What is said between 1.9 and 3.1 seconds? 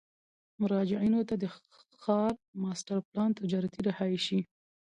ښار ماسټر